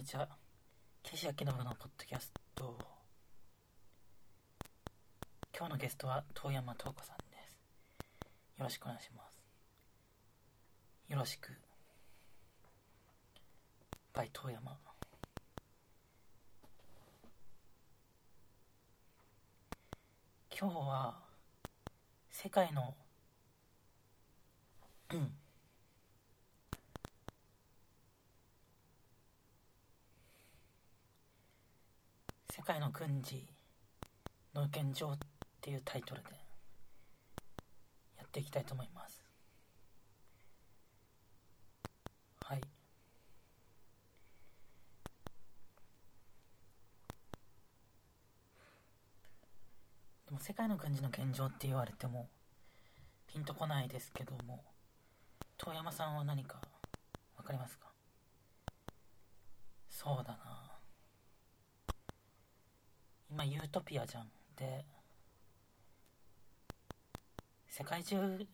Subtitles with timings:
[0.00, 0.26] にちは。
[1.02, 2.74] 岸明信のポッドキャスト。
[5.54, 8.58] 今日のゲストは遠山東子さんです。
[8.58, 9.38] よろしくお願いします。
[11.06, 11.50] よろしく。
[14.14, 14.78] バイ遠山。
[20.58, 21.18] 今日は
[22.30, 22.94] 世界の
[25.12, 25.30] うん
[32.59, 33.44] 世界の軍事
[34.54, 35.18] の現状っ
[35.60, 36.28] ていうタイトルで
[38.16, 39.20] やっていきたいと思います。
[42.44, 42.60] はい。
[42.60, 42.66] で
[50.30, 52.28] も世界の軍事の現状って言われても
[53.26, 54.62] ピンとこないですけども
[55.58, 56.60] 遠山さんは何か
[57.36, 57.88] 分かりますか？
[59.88, 60.69] そうだな。
[63.30, 64.28] 今ユートピアじゃん。
[64.56, 64.84] で
[67.68, 68.46] 世界中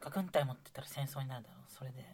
[0.00, 1.70] が軍隊持ってたら戦争になるだろう。
[1.70, 2.04] それで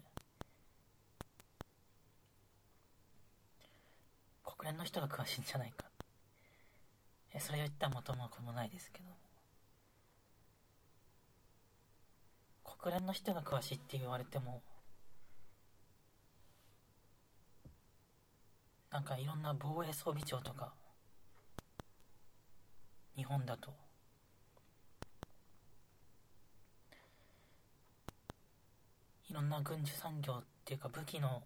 [4.44, 5.84] 国連の人が詳しいんじゃないか。
[7.32, 9.04] えそれを言ったら元も子もないですけど。
[12.84, 14.60] 国連の人が詳しいって言われても
[18.94, 20.72] なんかいろんな防衛装備庁とか
[23.16, 23.72] 日本だと。
[29.28, 31.42] いろんな軍需産業っていうか武器の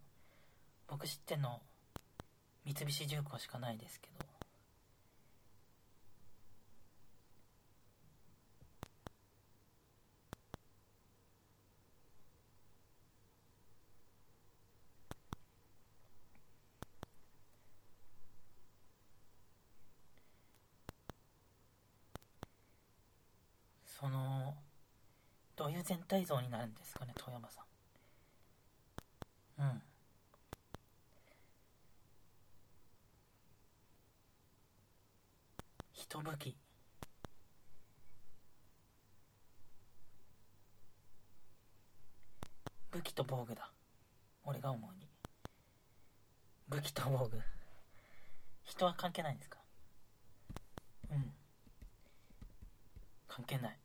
[0.86, 1.62] 僕知ってんの
[2.66, 4.28] 三菱重工しかないですけど
[24.00, 24.54] その
[25.56, 27.60] どういう全体像になるんですかね遠山さ
[29.60, 29.62] ん。
[29.62, 29.82] うん。
[35.92, 36.56] 人武器
[42.90, 43.70] 武器と防具だ。
[44.44, 45.06] 俺が思うに。
[46.68, 47.38] 武器と防具。
[48.64, 49.58] 人は関係ないんですか？
[51.10, 51.34] うん。
[53.28, 53.78] 関係ない。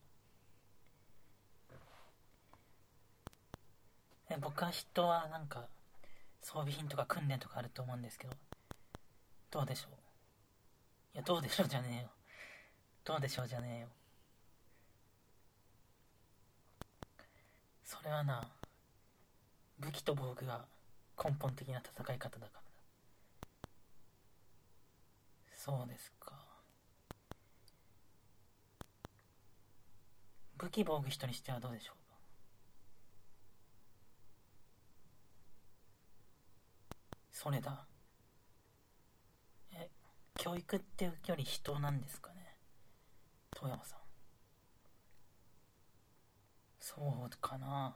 [4.38, 5.67] 僕は人はなんか
[6.41, 8.33] 装備品とか訓練とかあると思うんですけど
[9.51, 9.94] どうでしょう？
[11.16, 12.09] いやどうでしょうじゃねえよ。
[13.05, 13.88] どうでしょうじゃねえよ。
[17.83, 18.49] それはな
[19.79, 20.66] 武器と防具が
[21.23, 22.63] 根本的な戦い方だから。
[25.55, 26.43] そうですか。
[30.57, 32.03] 武器防具人にしてはどうでしょうか
[37.43, 37.85] それだ。
[39.73, 39.89] え
[40.35, 42.55] 教育っていうより人なんですかね？
[43.53, 43.99] 遠山さん。
[46.79, 47.93] そうかな。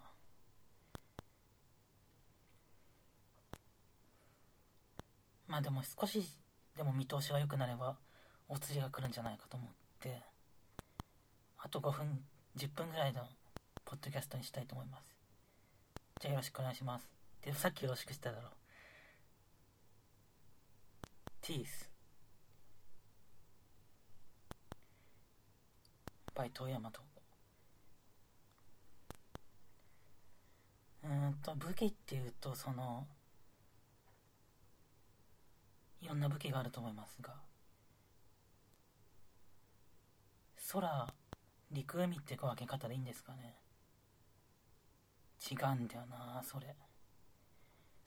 [5.48, 6.22] まあでも少し
[6.76, 7.96] でも見通しが良くなれば
[8.50, 9.70] お釣りが来るんじゃないかと思っ
[10.02, 10.24] て。
[11.60, 12.20] あと5分
[12.58, 13.22] 10分ぐらいの
[13.86, 15.16] ポッドキャストにしたいと思います。
[16.20, 17.10] じゃあよろしくお願いします。
[17.42, 18.52] でさっきよろしくしただろう。
[21.48, 21.90] ティース
[26.36, 27.00] バイ遠山と。
[31.06, 33.08] うんと武器っていうとその
[36.02, 37.34] いろんな武器があると思いますが。
[40.70, 41.08] 空
[41.72, 43.56] 陸海って分け方でいいんですかね。
[45.50, 46.76] 違うんだよなそれ。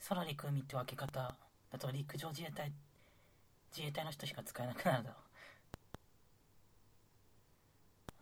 [0.07, 1.35] 空陸海って分け方。
[1.73, 2.90] だと陸上自衛隊って
[3.71, 5.21] 自衛隊の人しか使えなくなるだろう。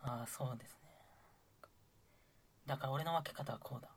[0.00, 0.88] ああそうですね。
[2.66, 3.88] だから俺の分け方はこうだ。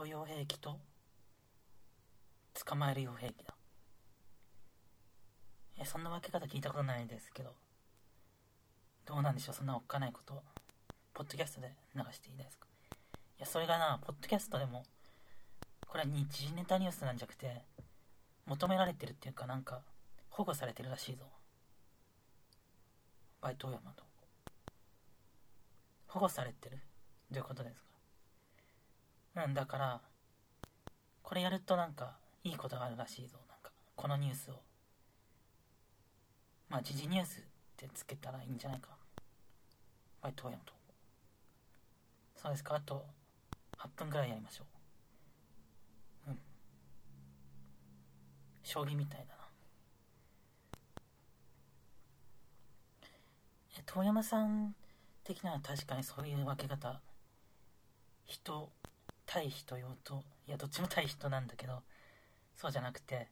[0.00, 0.78] 殺傷用兵器と
[2.66, 3.54] 捕まえる傭兵器だ。
[5.78, 7.54] えそんな分け方聞いたことないですけど
[9.06, 10.42] どうなんでしょうそんなおっかないこと
[11.12, 12.66] ポッドキャストで流していいですか？
[13.38, 14.84] いやそれがなポッドキャストでも
[15.86, 17.62] これは日時ネタニュースなんじゃなくて
[18.46, 19.82] 求められてるっていうかなんか
[20.30, 21.24] 保護されてるらしいぞ。
[23.42, 24.02] バイト山と
[26.08, 26.78] 保護されてる。
[27.30, 27.89] どういうことですか？
[29.36, 30.00] うんだから
[31.22, 33.38] これやるとなんかいいことがあるらしいぞ。
[33.48, 34.54] なんかこのニュースを。
[36.68, 37.42] まあ時事ニュースっ
[37.76, 38.88] てつけたらいいんじゃないか。
[40.22, 40.72] バイト山と
[42.42, 42.74] そうですか。
[42.74, 43.04] あと
[43.78, 44.64] 8分ぐらいやりましょ
[46.26, 46.30] う。
[46.30, 46.38] うん。
[48.62, 49.40] 将棋みたいだな。
[53.78, 54.74] え遠山さん
[55.22, 57.00] 的な確かにそういう分け方
[58.24, 58.70] 人
[59.32, 61.82] 対比と用といやどっちも対比となんだけど
[62.52, 63.28] そうじゃなくて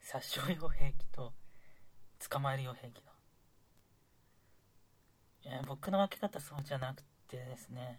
[0.00, 1.32] 殺傷用兵器と
[2.30, 3.10] 捕まえる用兵器だ
[5.42, 7.98] いや僕の分け方そうじゃなくてですね。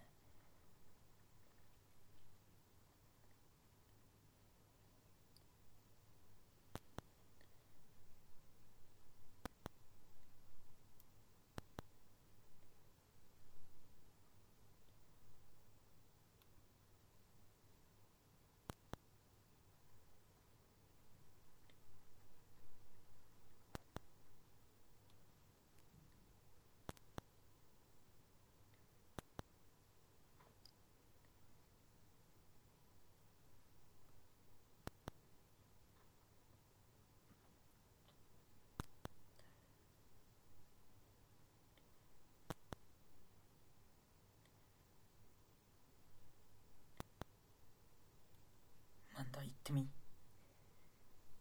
[49.52, 49.88] なんだ言ってみ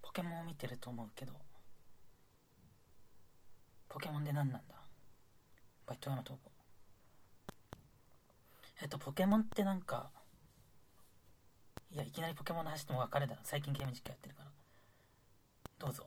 [0.02, 1.32] ポケモンを見てると思うけど
[3.88, 4.74] ポケモンで何なんだ？
[5.86, 6.38] バイト山投稿
[8.82, 10.10] えっとポケモンってなんか
[11.92, 14.50] いやいきなりポケモンの話しても別れだ最近ゲーム実況やってるから。
[15.78, 16.06] どうぞ。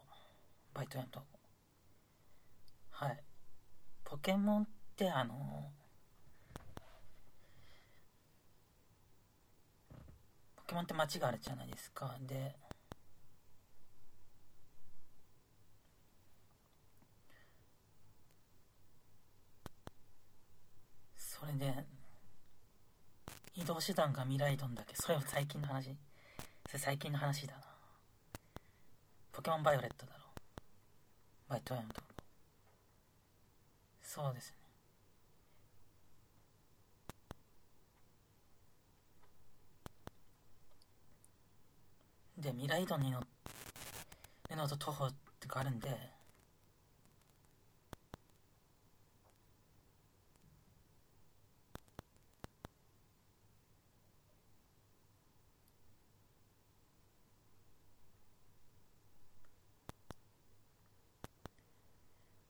[0.73, 1.25] バイト山投稿
[2.91, 3.19] はい。
[4.03, 5.82] ポケモンってあのポ
[10.73, 12.17] ケモンって街があるじゃないですか。
[12.21, 12.55] で
[21.15, 21.85] それで
[23.53, 24.95] 移動手段がミライドンだけ。
[24.95, 25.95] それは最近の話。
[26.65, 27.59] それ最近の話だな。
[29.31, 30.19] ポケモンバイオレットだろ。
[31.49, 32.01] バイトヤムと。
[34.01, 34.62] そうですね。
[42.38, 43.27] で未来ドに乗る
[44.56, 45.89] のと徒歩ってがあるんで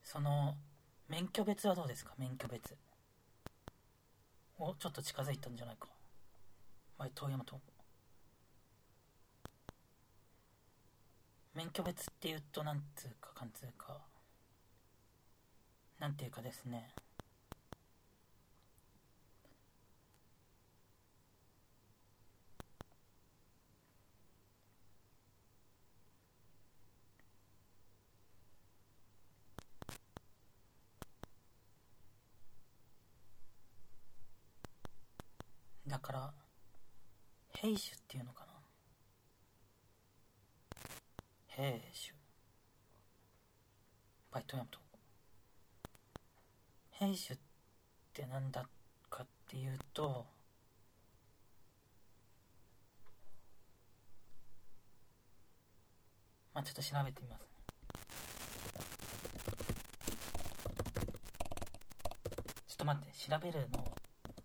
[0.04, 0.56] その
[1.10, 2.14] 免許別はどうですか？
[2.18, 2.76] 免許別
[4.60, 5.88] おちょっと近づいたんじゃないか。
[6.98, 7.60] はい遠山と
[11.56, 14.00] 免許別って言うとなんつうかかんつうか。
[16.00, 16.90] なんていうかですね。
[35.88, 36.34] だから
[37.52, 38.54] 兵種っていうのかな
[41.56, 41.62] 兵
[41.94, 42.16] 種
[44.32, 44.80] バイトヤムと
[46.92, 47.40] 兵種っ
[48.12, 48.66] てなんだ
[49.10, 50.26] かっていうと
[56.56, 57.48] まあちょっと調べてみますね。
[62.68, 63.96] ちょっと待って調べるの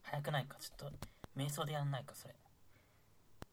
[0.03, 0.57] 早くないか？
[0.61, 0.97] ちょっと
[1.37, 2.15] 瞑想でやんないか？
[2.15, 2.35] それ。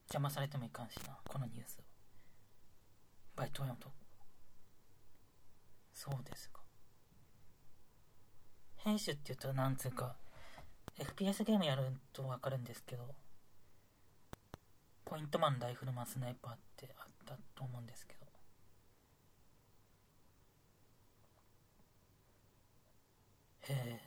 [0.08, 1.95] 邪魔されてもいかんしなこのニュースを。
[3.36, 3.88] バイトヤムと
[5.92, 6.60] そうですか。
[8.76, 10.16] 編集って言うとなんつうか
[10.98, 13.14] FPS ゲームやると分かるんですけど
[15.04, 18.26] ポイントマンライフルマンスナイパーってあったと思うんですけど。
[23.68, 24.00] へえ。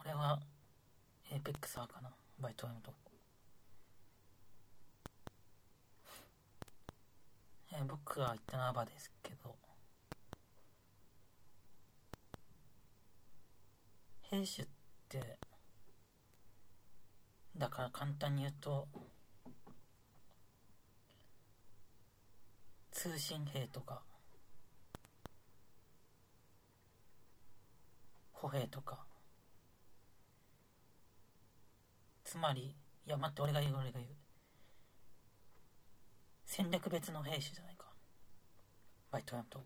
[0.00, 0.40] 俺は
[1.30, 2.10] エーペックス r かな。
[2.38, 2.92] バイトヤムと。
[7.74, 9.54] え僕は言ったのはアバですけど。
[14.22, 14.66] 兵士っ
[15.08, 15.38] て
[17.56, 18.88] だから簡単に言うと
[22.90, 24.00] 通信兵とか
[28.32, 29.04] 歩兵とか。
[32.24, 32.74] つまり
[33.06, 34.21] いや待って俺が言う俺が言う。
[36.54, 37.86] 戦略別の兵士じゃないか。
[39.10, 39.58] バイトヤンと。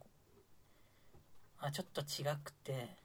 [1.58, 2.96] あちょっと違くて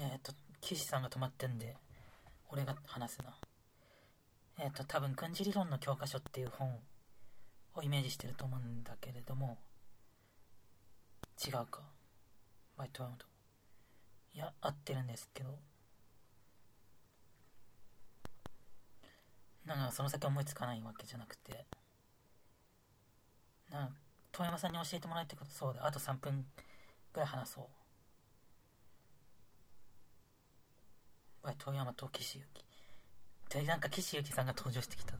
[0.00, 0.32] えっ、と
[0.74, 1.76] 岸さんが止まってんで
[2.50, 3.34] 俺が話すな
[4.60, 6.78] えっ、と多分軍事理論の教科書っていう本
[7.74, 9.58] をイメージしてると思うんだけれども
[11.46, 11.80] 違うか。
[12.76, 13.24] バイトワンと。
[14.34, 15.50] いや合ってるんですけど。
[19.64, 21.64] なんかその先思いつかないわけじゃなくて。
[23.70, 23.94] なんか
[24.32, 25.86] 遠山さんに教えてもらえってことそうだ。
[25.86, 26.44] あと3分
[27.12, 27.64] ぐらい話そう。
[31.48, 32.62] バイ遠山と岸由紀
[33.48, 35.18] でなんか岸由紀さんが登場してきたぞ。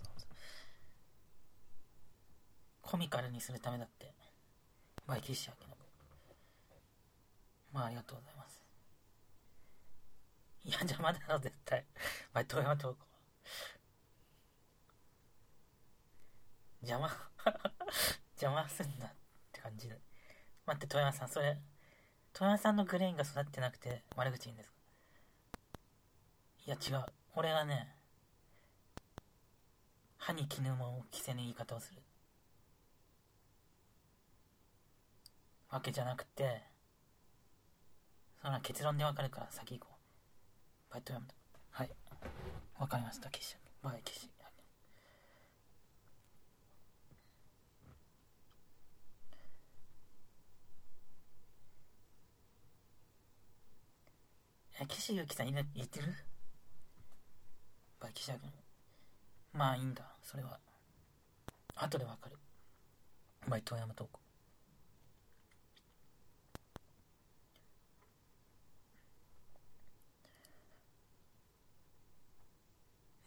[2.82, 4.12] コミカルにするためだって。
[5.06, 5.74] バイ岸由紀の
[7.72, 8.62] まあありがとうございます。
[10.66, 11.86] いや邪魔だろ絶対。
[12.34, 12.98] バイ遠山と
[16.82, 17.08] 邪魔。
[18.36, 19.10] 邪魔すんなっ
[19.50, 19.98] て感じで。
[20.66, 21.58] 待って遠山さんそれ。
[22.34, 24.77] 遠山さんのグレーンが育ってなくて悪口言うんですか？
[26.68, 27.06] いや違う。
[27.34, 27.88] 俺がね
[30.18, 32.02] 歯に絹も着せぬ言い方をする。
[35.70, 36.60] わけじゃなくて
[38.42, 39.92] そんな結論でわかるから先行こ
[40.90, 40.92] う。
[40.92, 41.34] バイトやめた。
[41.70, 41.90] はい。
[42.78, 44.28] わかりました岸バイ岸
[54.80, 56.14] え岸由紀さんいる言ってる？
[58.00, 58.50] バキシャ君
[59.52, 60.02] まあいいんだ。
[60.22, 60.58] それは。
[61.74, 62.36] 後でわかる。
[63.48, 64.20] バイト山投稿。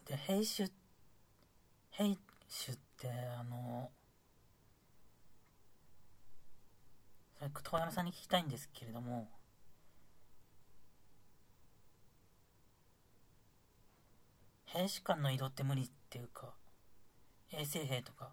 [0.06, 0.70] で兵種
[1.92, 3.10] 兵種って
[3.40, 3.90] あの
[7.38, 9.30] それ遠山さんに聞きたいんですけれども
[14.74, 16.54] 兵士間の移動って無理っていうか
[17.52, 18.30] 衛生兵とか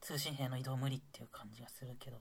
[0.00, 2.16] 通信兵の移動無理っていう感じがするけど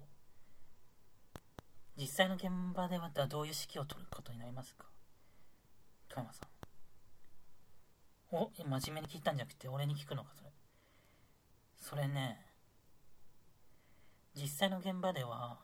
[1.98, 4.86] 実際の現場ではどういう指揮を取ることになりますか？
[6.10, 6.50] 富山さん。
[8.36, 10.50] お真面目に聞いたんじゃなくて俺に聞くのかそれ。
[11.80, 12.40] それね
[14.36, 15.60] 実際の現場では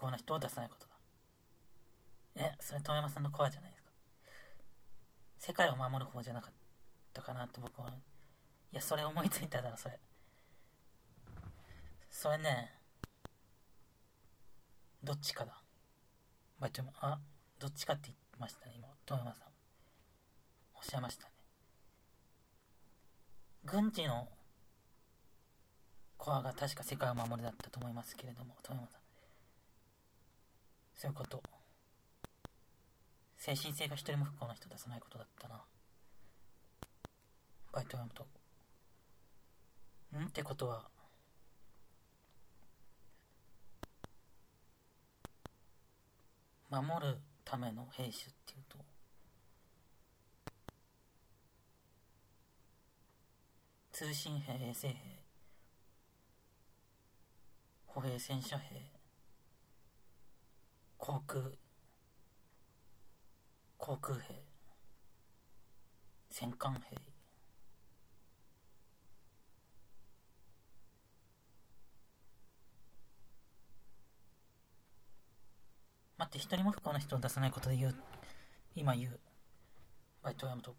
[0.00, 2.46] 幸な人を出さないことだ。
[2.46, 3.90] えそれ遠山さんのコアじゃないですか。
[5.38, 6.52] 世界を守る方じゃなかっ
[7.12, 7.90] たかなと僕は
[8.72, 9.98] いやそれ思いついただろそれ。
[12.08, 12.72] それね
[15.04, 15.62] どっちかだ。
[16.58, 17.18] バイトあ
[17.58, 18.88] どっちかって言ってましたね今。
[19.04, 19.48] 遠山さん。
[20.76, 21.32] おっしゃいましたね。
[23.64, 24.28] 軍事の
[26.16, 28.99] コアが確か世界を守るだったと思いますけれども遠山さん。
[31.00, 31.42] そういうこと。
[33.38, 35.62] 精神性が一人も不幸な人出さないことだったな。
[37.72, 38.26] バイト読むと
[40.18, 40.26] ん？
[40.26, 40.90] ってことは。
[46.68, 48.76] 守るための兵士っていうと。
[53.92, 54.94] 通信兵衛生兵。
[57.86, 58.99] 歩兵戦車兵。
[61.00, 61.40] 航空
[63.78, 64.34] 航空兵
[66.28, 66.80] 戦艦兵。
[76.18, 77.94] 待って一人も不幸な人を出さないことで言う
[78.76, 79.18] 今言う
[80.22, 80.76] バイトをやむとこ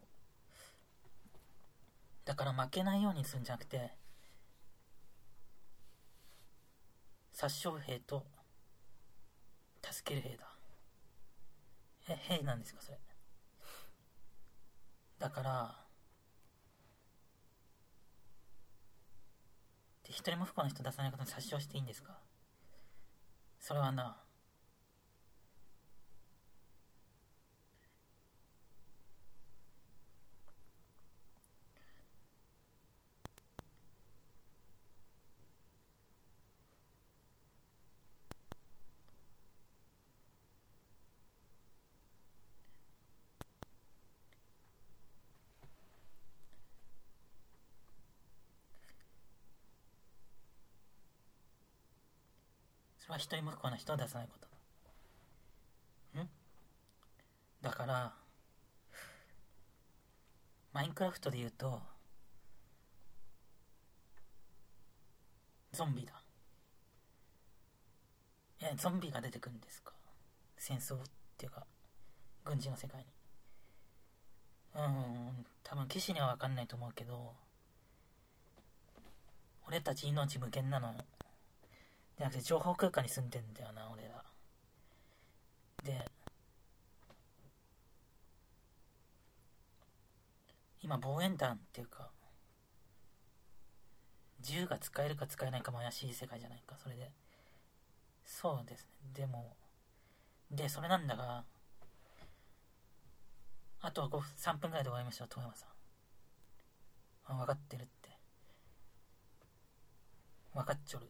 [2.26, 3.90] だから負けないようにするんじゃなくて
[7.34, 8.24] 殺傷兵と
[9.82, 10.48] 助ける兵だ。
[12.10, 13.00] え兵なんですかそれ？
[15.20, 15.86] だから
[20.04, 22.18] で一人も不幸な人出さないことに殺傷していいんですか？
[23.60, 24.18] それはな
[53.12, 54.34] は一人も不幸な人を出さないこ
[56.16, 56.20] と。
[56.20, 56.30] ん？
[57.62, 58.14] だから
[60.74, 61.82] マインクラフトで言うと
[65.74, 66.14] ゾンビだ。
[68.62, 69.92] えゾンビが出てくるんですか？
[70.58, 71.00] 戦争っ
[71.38, 71.66] ていうか
[72.46, 73.06] 軍事の世界に。
[74.74, 77.34] うん多分騎士には分かんないと思うけど
[79.68, 80.94] 俺たち命無限なの。
[82.22, 84.24] じゃなくて情報空間に住んでんだよな俺ら。
[85.84, 86.06] で
[90.84, 92.12] 今防衛団っていうか
[94.40, 97.12] 銃が使えるか使えないかも怪しい世界じゃないかそれで。
[98.24, 99.10] そうですね。
[99.16, 99.56] でも
[100.52, 101.44] でそれなんだが
[103.80, 105.70] あとは5分3分ぐらいで終わりましょう遠山さん。
[107.34, 108.12] あ分かってるって。
[110.54, 111.10] 分かっちょる。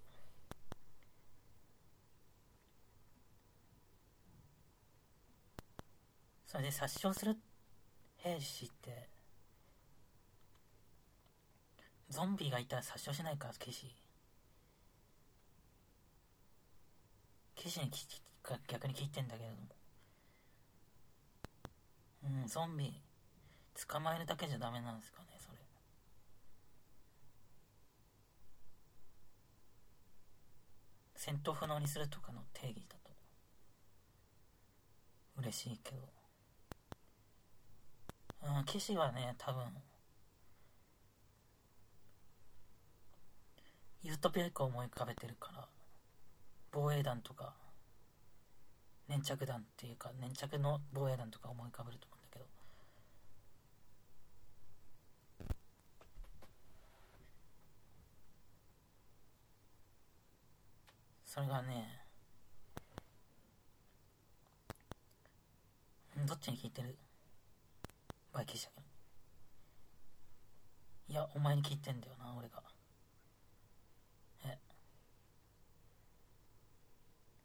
[6.52, 7.38] それで殺傷する
[8.18, 9.08] 兵士って
[12.10, 13.96] ゾンビがいたら殺傷しないから騎士。
[17.56, 18.20] 騎士に聞
[18.68, 19.56] 逆に聞いてんだけれど
[22.26, 22.42] も。
[22.42, 23.02] うんゾンビ
[23.88, 25.58] 捕まえるだけじゃダメなんですかねそれ。
[31.16, 33.12] 戦闘不能にするとかの定義だと。
[35.38, 36.21] 嬉しいけど。
[38.44, 39.64] うん騎士はね多分。
[44.04, 45.68] ユートピアクを思い浮かべてるから。
[46.72, 47.54] 防衛団とか。
[49.08, 52.46] 粘着弾っていうか粘着の防衛団とか思い浮かべると思うんだけど。
[61.26, 62.00] それがね。
[66.26, 66.96] どっちに聞いてる？
[68.34, 68.84] バイキンしたけど
[71.10, 72.63] いやお前に聞いてんだよな俺が。
[74.46, 74.58] え？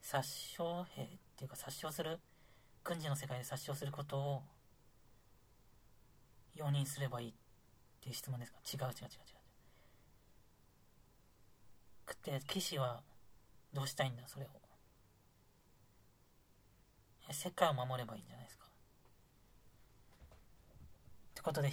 [0.01, 2.20] 殺傷兵っていうか殺傷する？
[2.85, 4.42] 軍事の世界で殺傷することを
[6.55, 7.33] 容認すればいいっ
[8.01, 8.59] ていう質問ですか？
[8.72, 9.09] 違う違う違う違う。
[12.07, 13.03] くって騎士は
[13.72, 14.49] どうしたいんだそれを？
[17.33, 18.65] 世界を守ればいいんじゃないですか？
[21.47, 21.71] ことで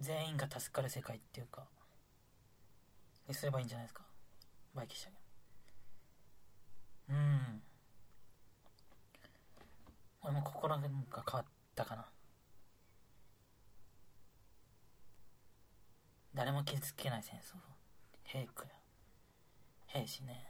[0.00, 1.62] 全員が助かる世界っていうか
[3.28, 4.02] にすればいいんじゃないですか？
[4.74, 5.10] バイキンした
[7.10, 7.62] うん。
[10.22, 10.90] 俺も心が変
[11.32, 11.44] わっ
[11.76, 12.06] たかな。
[16.34, 17.54] 誰も傷つけない戦争
[18.24, 18.70] 兵区や
[19.86, 20.44] 兵士ね。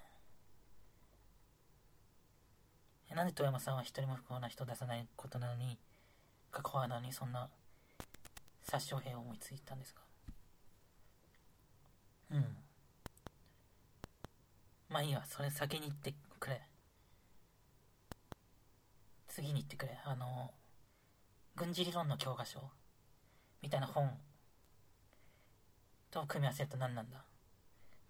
[3.11, 5.79] えなんで富山さんは一人も不幸な人を出さないことなのに
[6.51, 7.49] かかわらにそんな
[8.63, 10.03] 殺傷兵を思いついたんですか？
[12.31, 12.57] うん。
[14.89, 15.25] まあいいわ。
[15.27, 16.61] それ先に言ってくれ。
[19.29, 19.99] 次に言ってくれ。
[20.05, 20.51] あの
[21.55, 22.61] 軍事理論の教科書
[23.63, 24.11] みたいな本
[26.11, 27.23] と組み合わせると何なんだ？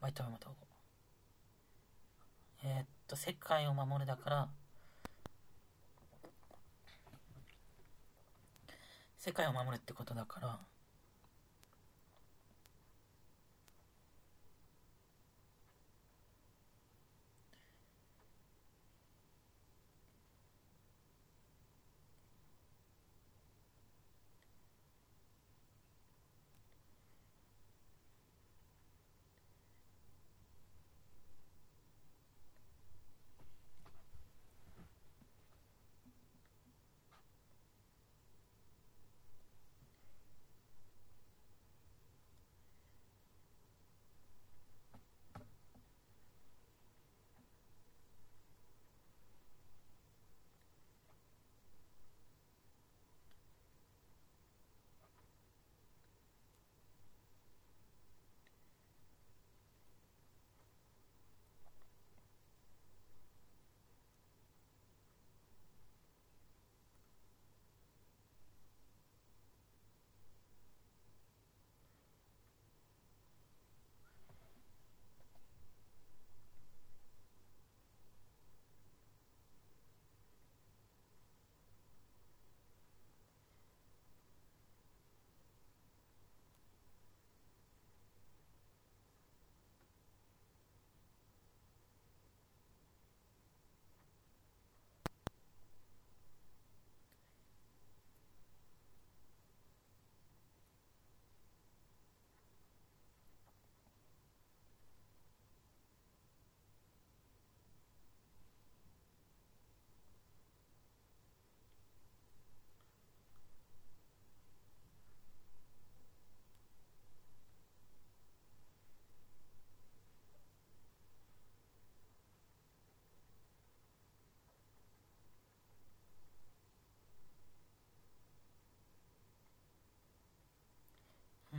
[0.00, 0.66] バイトム統合
[2.64, 4.48] えー、っと世界を守るだから
[9.26, 10.60] 世界を守るってことだから。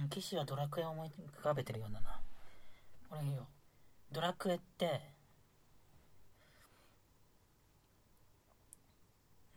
[0.09, 2.19] 騎士はドラクエを思い浮かべてるようだな。
[3.09, 3.47] 俺よ。
[4.11, 5.01] ドラクエって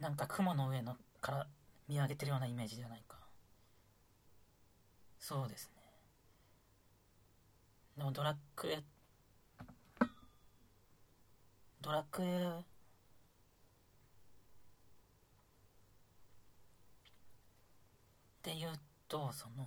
[0.00, 1.46] なんか雲の上のから
[1.88, 3.16] 見上げてるようなイメージじゃないか。
[5.18, 5.80] そうですね。
[7.98, 8.82] でもドラクエ
[11.82, 12.64] ドラクエっ
[18.42, 18.68] ていう
[19.08, 19.66] とその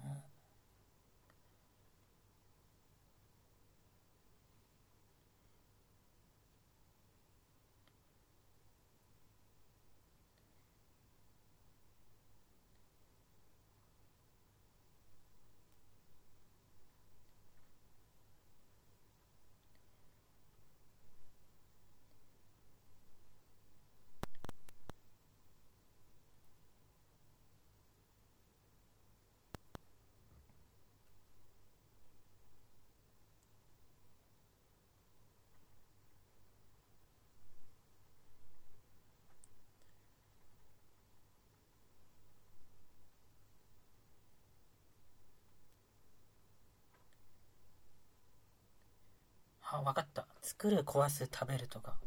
[49.72, 50.27] あ分かった。
[50.41, 51.97] 作る壊す食べるとか。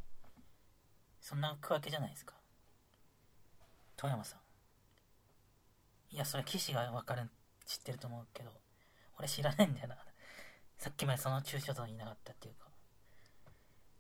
[1.20, 2.34] そんな区分けじゃないですか。
[3.96, 6.14] 富山さん。
[6.14, 7.28] いやそれ騎士が分かる
[7.64, 8.50] 知ってると思うけど。
[9.18, 9.96] 俺知らないんだよな。
[10.78, 12.68] さっきまでその抽象度言いなかったっていうか。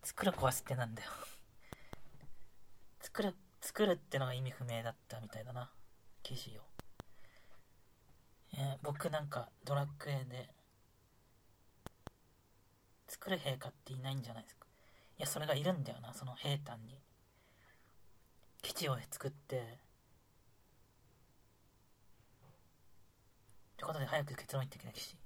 [0.02, 1.10] 作る壊すってなんだよ。
[3.00, 5.70] 作る作るってのが意味不明だったみたいだな。
[6.22, 6.62] 騎士を。
[8.58, 10.50] え僕なんかドラクエで
[13.08, 14.66] 作る陛下っていないんじゃないですか。
[15.18, 16.98] いやそれがいるんだよなその平坦に。
[18.62, 19.56] 基地を作って。
[19.56, 19.60] っ
[23.76, 25.16] てことで早く結論言ってきた騎士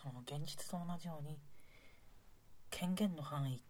[0.00, 1.36] その現実と同じように
[2.70, 3.60] 権限の範囲っ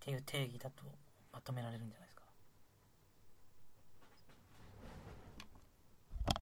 [0.00, 0.82] ていう定義だと
[1.32, 2.09] まとめられるんじゃないですか。